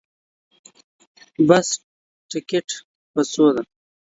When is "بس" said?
1.49-1.67